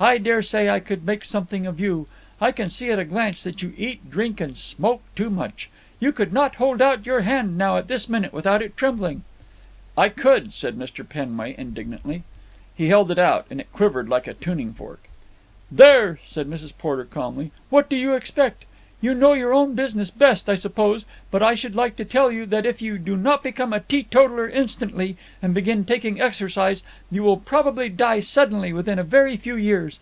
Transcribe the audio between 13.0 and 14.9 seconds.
it out, and it quivered like a tuning